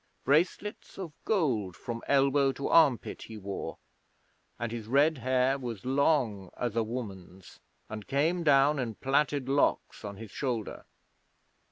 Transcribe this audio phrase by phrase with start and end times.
[0.25, 3.77] Bracelets of gold from elbow to armpit he wore,
[4.57, 10.03] and his red hair was long as a woman's, and came down in plaited locks
[10.03, 10.85] on his shoulder.